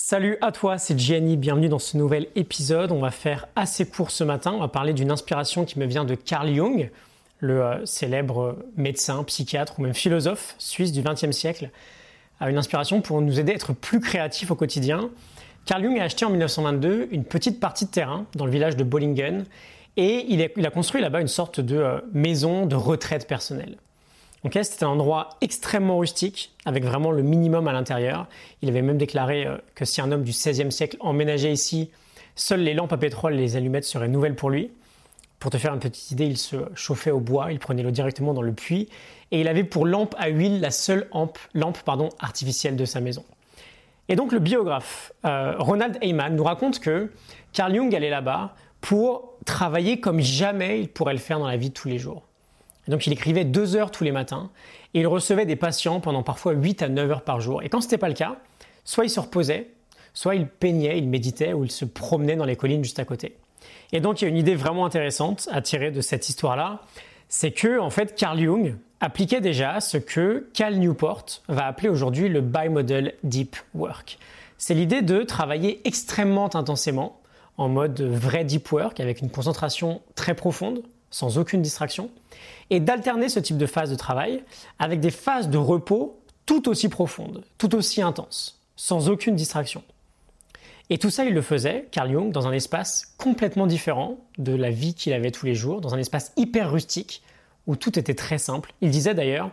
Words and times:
Salut 0.00 0.38
à 0.42 0.52
toi, 0.52 0.78
c'est 0.78 0.96
Gianni, 0.96 1.36
bienvenue 1.36 1.68
dans 1.68 1.80
ce 1.80 1.96
nouvel 1.96 2.28
épisode. 2.36 2.92
On 2.92 3.00
va 3.00 3.10
faire 3.10 3.48
assez 3.56 3.84
court 3.84 4.12
ce 4.12 4.22
matin, 4.22 4.52
on 4.52 4.60
va 4.60 4.68
parler 4.68 4.92
d'une 4.92 5.10
inspiration 5.10 5.64
qui 5.64 5.76
me 5.80 5.86
vient 5.86 6.04
de 6.04 6.14
Carl 6.14 6.54
Jung, 6.54 6.92
le 7.40 7.64
euh, 7.64 7.84
célèbre 7.84 8.56
médecin, 8.76 9.24
psychiatre 9.24 9.74
ou 9.76 9.82
même 9.82 9.94
philosophe 9.94 10.54
suisse 10.58 10.92
du 10.92 11.02
XXe 11.02 11.32
siècle. 11.32 11.70
Une 12.40 12.56
inspiration 12.56 13.00
pour 13.00 13.20
nous 13.20 13.40
aider 13.40 13.50
à 13.50 13.54
être 13.56 13.72
plus 13.72 13.98
créatifs 13.98 14.52
au 14.52 14.54
quotidien. 14.54 15.10
Carl 15.66 15.82
Jung 15.82 15.98
a 15.98 16.04
acheté 16.04 16.24
en 16.24 16.30
1922 16.30 17.08
une 17.10 17.24
petite 17.24 17.58
partie 17.58 17.86
de 17.86 17.90
terrain 17.90 18.24
dans 18.36 18.46
le 18.46 18.52
village 18.52 18.76
de 18.76 18.84
Bollingen 18.84 19.46
et 19.96 20.26
il 20.28 20.64
a, 20.64 20.70
construit 20.70 21.00
là-bas 21.00 21.20
une 21.20 21.26
sorte 21.26 21.58
de 21.58 21.76
euh, 21.76 21.98
maison 22.12 22.66
de 22.66 22.76
retraite 22.76 23.26
personnelle. 23.26 23.76
C'était 24.44 24.84
un 24.84 24.88
endroit 24.88 25.30
extrêmement 25.40 25.98
rustique, 25.98 26.54
avec 26.64 26.84
vraiment 26.84 27.10
le 27.10 27.22
minimum 27.22 27.66
à 27.68 27.72
l'intérieur. 27.72 28.26
Il 28.62 28.68
avait 28.68 28.82
même 28.82 28.98
déclaré 28.98 29.46
euh, 29.46 29.58
que 29.74 29.84
si 29.84 30.00
un 30.00 30.12
homme 30.12 30.22
du 30.22 30.32
XVIe 30.32 30.70
siècle 30.70 30.96
emménageait 31.00 31.52
ici, 31.52 31.90
seules 32.36 32.60
les 32.60 32.74
lampes 32.74 32.92
à 32.92 32.98
pétrole 32.98 33.34
et 33.34 33.38
les 33.38 33.56
allumettes 33.56 33.84
seraient 33.84 34.08
nouvelles 34.08 34.36
pour 34.36 34.50
lui. 34.50 34.70
Pour 35.38 35.50
te 35.50 35.58
faire 35.58 35.72
une 35.72 35.80
petite 35.80 36.10
idée, 36.10 36.26
il 36.26 36.36
se 36.36 36.56
chauffait 36.74 37.10
au 37.10 37.20
bois, 37.20 37.52
il 37.52 37.58
prenait 37.58 37.82
l'eau 37.82 37.92
directement 37.92 38.34
dans 38.34 38.42
le 38.42 38.52
puits, 38.52 38.88
et 39.30 39.40
il 39.40 39.48
avait 39.48 39.64
pour 39.64 39.86
lampe 39.86 40.14
à 40.18 40.28
huile 40.28 40.60
la 40.60 40.70
seule 40.70 41.08
lampe, 41.54 41.78
pardon, 41.84 42.08
artificielle 42.18 42.76
de 42.76 42.84
sa 42.84 43.00
maison. 43.00 43.24
Et 44.08 44.16
donc 44.16 44.32
le 44.32 44.38
biographe 44.38 45.12
euh, 45.24 45.54
Ronald 45.58 45.98
Heyman 46.00 46.34
nous 46.34 46.44
raconte 46.44 46.80
que 46.80 47.12
Carl 47.52 47.74
Jung 47.74 47.94
allait 47.94 48.10
là-bas 48.10 48.54
pour 48.80 49.34
travailler 49.44 50.00
comme 50.00 50.20
jamais 50.20 50.80
il 50.80 50.88
pourrait 50.88 51.12
le 51.12 51.18
faire 51.18 51.38
dans 51.38 51.46
la 51.46 51.56
vie 51.56 51.68
de 51.68 51.74
tous 51.74 51.88
les 51.88 51.98
jours. 51.98 52.27
Donc 52.88 53.06
il 53.06 53.12
écrivait 53.12 53.44
deux 53.44 53.76
heures 53.76 53.90
tous 53.90 54.04
les 54.04 54.12
matins 54.12 54.50
et 54.94 55.00
il 55.00 55.06
recevait 55.06 55.46
des 55.46 55.56
patients 55.56 56.00
pendant 56.00 56.22
parfois 56.22 56.52
8 56.52 56.82
à 56.82 56.88
9 56.88 57.10
heures 57.10 57.22
par 57.22 57.40
jour. 57.40 57.62
Et 57.62 57.68
quand 57.68 57.80
ce 57.80 57.86
n'était 57.86 57.98
pas 57.98 58.08
le 58.08 58.14
cas, 58.14 58.36
soit 58.84 59.04
il 59.04 59.10
se 59.10 59.20
reposait, 59.20 59.70
soit 60.14 60.34
il 60.34 60.46
peignait, 60.46 60.98
il 60.98 61.08
méditait 61.08 61.52
ou 61.52 61.64
il 61.64 61.70
se 61.70 61.84
promenait 61.84 62.36
dans 62.36 62.44
les 62.44 62.56
collines 62.56 62.82
juste 62.82 62.98
à 62.98 63.04
côté. 63.04 63.36
Et 63.92 64.00
donc 64.00 64.20
il 64.20 64.24
y 64.24 64.26
a 64.26 64.30
une 64.30 64.36
idée 64.36 64.54
vraiment 64.54 64.86
intéressante 64.86 65.48
à 65.52 65.60
tirer 65.62 65.90
de 65.90 66.00
cette 66.00 66.28
histoire-là, 66.28 66.80
c'est 67.28 67.52
que 67.52 67.78
en 67.78 67.90
fait 67.90 68.14
Carl 68.14 68.40
Jung 68.40 68.76
appliquait 69.00 69.40
déjà 69.40 69.80
ce 69.80 69.96
que 69.98 70.48
Cal 70.54 70.78
Newport 70.78 71.26
va 71.48 71.66
appeler 71.66 71.88
aujourd'hui 71.88 72.28
le 72.28 72.40
bimodal 72.40 73.14
deep 73.22 73.56
work. 73.74 74.18
C'est 74.56 74.74
l'idée 74.74 75.02
de 75.02 75.22
travailler 75.22 75.80
extrêmement 75.84 76.54
intensément 76.56 77.20
en 77.58 77.68
mode 77.68 78.00
vrai 78.00 78.44
deep 78.44 78.70
work 78.72 79.00
avec 79.00 79.20
une 79.20 79.30
concentration 79.30 80.00
très 80.14 80.34
profonde, 80.34 80.82
sans 81.10 81.38
aucune 81.38 81.62
distraction, 81.62 82.10
et 82.70 82.80
d'alterner 82.80 83.28
ce 83.28 83.40
type 83.40 83.56
de 83.56 83.66
phase 83.66 83.90
de 83.90 83.96
travail 83.96 84.42
avec 84.78 85.00
des 85.00 85.10
phases 85.10 85.48
de 85.48 85.58
repos 85.58 86.20
tout 86.46 86.68
aussi 86.68 86.88
profondes, 86.88 87.44
tout 87.58 87.74
aussi 87.74 88.02
intenses, 88.02 88.60
sans 88.76 89.08
aucune 89.08 89.36
distraction. 89.36 89.82
Et 90.90 90.98
tout 90.98 91.10
ça, 91.10 91.24
il 91.24 91.34
le 91.34 91.42
faisait, 91.42 91.88
Carl 91.90 92.10
Jung, 92.10 92.32
dans 92.32 92.46
un 92.46 92.52
espace 92.52 93.14
complètement 93.18 93.66
différent 93.66 94.18
de 94.38 94.54
la 94.54 94.70
vie 94.70 94.94
qu'il 94.94 95.12
avait 95.12 95.30
tous 95.30 95.44
les 95.44 95.54
jours, 95.54 95.80
dans 95.80 95.94
un 95.94 95.98
espace 95.98 96.32
hyper 96.36 96.72
rustique, 96.72 97.22
où 97.66 97.76
tout 97.76 97.98
était 97.98 98.14
très 98.14 98.38
simple. 98.38 98.72
Il 98.80 98.90
disait 98.90 99.14
d'ailleurs, 99.14 99.50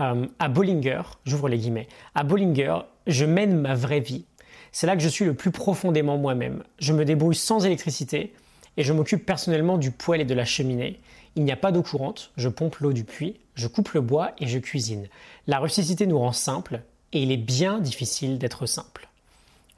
euh, 0.00 0.26
à 0.38 0.48
Bollinger, 0.48 1.02
j'ouvre 1.24 1.48
les 1.48 1.58
guillemets, 1.58 1.88
à 2.14 2.22
Bollinger, 2.22 2.78
je 3.08 3.24
mène 3.24 3.60
ma 3.60 3.74
vraie 3.74 4.00
vie. 4.00 4.24
C'est 4.70 4.86
là 4.86 4.96
que 4.96 5.02
je 5.02 5.08
suis 5.08 5.24
le 5.24 5.34
plus 5.34 5.50
profondément 5.50 6.16
moi-même. 6.16 6.62
Je 6.78 6.92
me 6.92 7.04
débrouille 7.04 7.34
sans 7.34 7.66
électricité 7.66 8.32
et 8.76 8.82
je 8.82 8.92
m'occupe 8.92 9.26
personnellement 9.26 9.78
du 9.78 9.90
poêle 9.90 10.20
et 10.20 10.24
de 10.24 10.34
la 10.34 10.44
cheminée. 10.44 11.00
Il 11.36 11.44
n'y 11.44 11.52
a 11.52 11.56
pas 11.56 11.72
d'eau 11.72 11.82
courante, 11.82 12.30
je 12.36 12.48
pompe 12.48 12.76
l'eau 12.76 12.92
du 12.92 13.04
puits, 13.04 13.36
je 13.54 13.66
coupe 13.66 13.92
le 13.92 14.00
bois 14.00 14.32
et 14.38 14.46
je 14.46 14.58
cuisine. 14.58 15.08
La 15.46 15.58
rusticité 15.58 16.06
nous 16.06 16.18
rend 16.18 16.32
simple 16.32 16.82
et 17.12 17.22
il 17.22 17.32
est 17.32 17.36
bien 17.36 17.78
difficile 17.78 18.38
d'être 18.38 18.66
simple. 18.66 19.08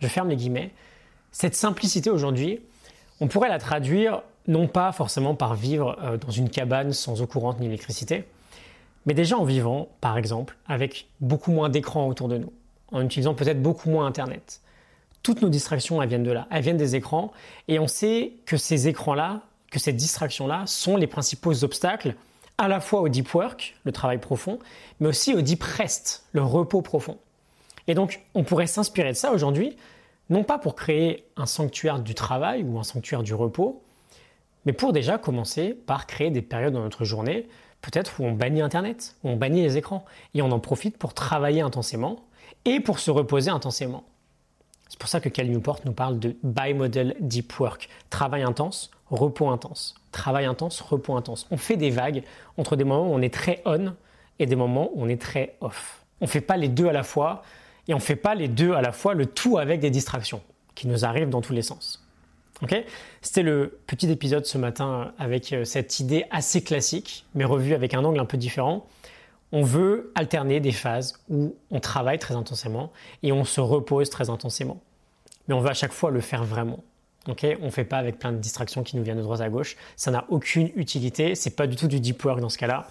Je 0.00 0.08
ferme 0.08 0.28
les 0.28 0.36
guillemets. 0.36 0.70
Cette 1.32 1.54
simplicité 1.54 2.10
aujourd'hui, 2.10 2.60
on 3.20 3.28
pourrait 3.28 3.48
la 3.48 3.58
traduire 3.58 4.22
non 4.46 4.68
pas 4.68 4.92
forcément 4.92 5.34
par 5.34 5.54
vivre 5.54 5.96
euh, 6.02 6.16
dans 6.16 6.30
une 6.30 6.50
cabane 6.50 6.92
sans 6.92 7.22
eau 7.22 7.26
courante 7.26 7.60
ni 7.60 7.66
électricité, 7.66 8.24
mais 9.06 9.14
déjà 9.14 9.36
en 9.36 9.44
vivant, 9.44 9.88
par 10.00 10.18
exemple, 10.18 10.56
avec 10.66 11.08
beaucoup 11.20 11.52
moins 11.52 11.68
d'écrans 11.68 12.06
autour 12.08 12.28
de 12.28 12.38
nous, 12.38 12.52
en 12.92 13.02
utilisant 13.02 13.34
peut-être 13.34 13.62
beaucoup 13.62 13.90
moins 13.90 14.06
Internet, 14.06 14.60
toutes 15.24 15.42
nos 15.42 15.48
distractions, 15.48 15.98
viennent 16.06 16.22
de 16.22 16.30
là. 16.30 16.46
Elles 16.52 16.62
viennent 16.62 16.76
des 16.76 16.94
écrans. 16.94 17.32
Et 17.66 17.80
on 17.80 17.88
sait 17.88 18.34
que 18.46 18.56
ces 18.56 18.86
écrans-là, 18.86 19.40
que 19.72 19.80
ces 19.80 19.92
distractions-là 19.92 20.64
sont 20.66 20.96
les 20.96 21.08
principaux 21.08 21.64
obstacles 21.64 22.14
à 22.58 22.68
la 22.68 22.78
fois 22.78 23.00
au 23.00 23.08
deep 23.08 23.34
work, 23.34 23.74
le 23.84 23.90
travail 23.90 24.18
profond, 24.18 24.60
mais 25.00 25.08
aussi 25.08 25.34
au 25.34 25.40
deep 25.40 25.62
rest, 25.62 26.26
le 26.32 26.42
repos 26.42 26.82
profond. 26.82 27.18
Et 27.88 27.94
donc, 27.94 28.20
on 28.34 28.44
pourrait 28.44 28.68
s'inspirer 28.68 29.10
de 29.10 29.16
ça 29.16 29.32
aujourd'hui, 29.32 29.76
non 30.30 30.44
pas 30.44 30.58
pour 30.58 30.76
créer 30.76 31.24
un 31.36 31.46
sanctuaire 31.46 31.98
du 31.98 32.14
travail 32.14 32.62
ou 32.62 32.78
un 32.78 32.84
sanctuaire 32.84 33.22
du 33.22 33.34
repos, 33.34 33.82
mais 34.66 34.72
pour 34.72 34.92
déjà 34.92 35.18
commencer 35.18 35.74
par 35.74 36.06
créer 36.06 36.30
des 36.30 36.42
périodes 36.42 36.74
dans 36.74 36.82
notre 36.82 37.04
journée, 37.04 37.48
peut-être 37.80 38.20
où 38.20 38.24
on 38.24 38.32
bannit 38.32 38.62
Internet, 38.62 39.16
où 39.24 39.30
on 39.30 39.36
bannit 39.36 39.62
les 39.62 39.76
écrans, 39.76 40.04
et 40.34 40.42
on 40.42 40.52
en 40.52 40.60
profite 40.60 40.96
pour 40.96 41.12
travailler 41.12 41.62
intensément 41.62 42.24
et 42.64 42.78
pour 42.80 42.98
se 42.98 43.10
reposer 43.10 43.50
intensément. 43.50 44.04
C'est 44.94 45.00
pour 45.00 45.08
ça 45.08 45.18
que 45.18 45.28
Cal 45.28 45.48
Newport 45.48 45.80
nous 45.86 45.92
parle 45.92 46.20
de 46.20 46.36
bimodal 46.44 47.16
deep 47.18 47.58
work, 47.58 47.88
travail 48.10 48.44
intense, 48.44 48.92
repos 49.10 49.48
intense, 49.48 49.96
travail 50.12 50.44
intense, 50.44 50.80
repos 50.80 51.16
intense. 51.16 51.48
On 51.50 51.56
fait 51.56 51.76
des 51.76 51.90
vagues 51.90 52.22
entre 52.58 52.76
des 52.76 52.84
moments 52.84 53.08
où 53.08 53.12
on 53.12 53.20
est 53.20 53.34
très 53.34 53.60
on 53.64 53.92
et 54.38 54.46
des 54.46 54.54
moments 54.54 54.92
où 54.94 55.02
on 55.02 55.08
est 55.08 55.20
très 55.20 55.56
off. 55.60 56.04
On 56.20 56.26
ne 56.26 56.30
fait 56.30 56.40
pas 56.40 56.56
les 56.56 56.68
deux 56.68 56.86
à 56.86 56.92
la 56.92 57.02
fois 57.02 57.42
et 57.88 57.92
on 57.92 57.96
ne 57.96 58.02
fait 58.02 58.14
pas 58.14 58.36
les 58.36 58.46
deux 58.46 58.72
à 58.74 58.82
la 58.82 58.92
fois, 58.92 59.14
le 59.14 59.26
tout 59.26 59.58
avec 59.58 59.80
des 59.80 59.90
distractions 59.90 60.42
qui 60.76 60.86
nous 60.86 61.04
arrivent 61.04 61.28
dans 61.28 61.40
tous 61.40 61.54
les 61.54 61.62
sens. 61.62 62.06
C'était 63.20 63.42
le 63.42 63.80
petit 63.88 64.08
épisode 64.08 64.46
ce 64.46 64.58
matin 64.58 65.12
avec 65.18 65.52
euh, 65.52 65.64
cette 65.64 65.98
idée 65.98 66.24
assez 66.30 66.62
classique, 66.62 67.26
mais 67.34 67.44
revue 67.44 67.74
avec 67.74 67.94
un 67.94 68.04
angle 68.04 68.20
un 68.20 68.26
peu 68.26 68.36
différent 68.36 68.86
on 69.54 69.62
veut 69.62 70.10
alterner 70.16 70.58
des 70.58 70.72
phases 70.72 71.20
où 71.30 71.54
on 71.70 71.78
travaille 71.78 72.18
très 72.18 72.34
intensément 72.34 72.92
et 73.22 73.30
on 73.30 73.44
se 73.44 73.60
repose 73.60 74.10
très 74.10 74.28
intensément. 74.28 74.82
Mais 75.46 75.54
on 75.54 75.60
veut 75.60 75.70
à 75.70 75.74
chaque 75.74 75.92
fois 75.92 76.10
le 76.10 76.20
faire 76.20 76.42
vraiment. 76.42 76.80
On 77.28 77.34
ne 77.64 77.70
fait 77.70 77.84
pas 77.84 77.98
avec 77.98 78.18
plein 78.18 78.32
de 78.32 78.38
distractions 78.38 78.82
qui 78.82 78.96
nous 78.96 79.04
viennent 79.04 79.16
de 79.16 79.22
droite 79.22 79.40
à 79.40 79.48
gauche. 79.48 79.76
Ça 79.96 80.10
n'a 80.10 80.24
aucune 80.28 80.70
utilité. 80.74 81.36
C'est 81.36 81.54
pas 81.54 81.68
du 81.68 81.76
tout 81.76 81.86
du 81.86 82.00
deep 82.00 82.22
work 82.24 82.40
dans 82.40 82.48
ce 82.48 82.58
cas-là. 82.58 82.88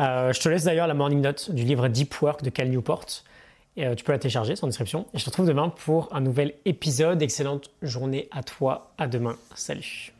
Euh, 0.00 0.32
je 0.32 0.40
te 0.40 0.48
laisse 0.48 0.64
d'ailleurs 0.64 0.86
la 0.86 0.94
morning 0.94 1.20
note 1.20 1.50
du 1.50 1.62
livre 1.62 1.86
Deep 1.88 2.20
Work 2.22 2.42
de 2.42 2.48
Cal 2.48 2.70
Newport. 2.70 3.06
Euh, 3.78 3.94
tu 3.94 4.02
peux 4.02 4.12
la 4.12 4.18
télécharger, 4.18 4.56
sans 4.56 4.66
description. 4.66 5.06
Et 5.12 5.18
je 5.18 5.24
te 5.24 5.30
retrouve 5.30 5.46
demain 5.46 5.68
pour 5.68 6.08
un 6.14 6.22
nouvel 6.22 6.54
épisode. 6.64 7.20
Excellente 7.22 7.70
journée 7.82 8.28
à 8.30 8.42
toi. 8.42 8.92
À 8.96 9.06
demain. 9.06 9.36
Salut. 9.54 10.11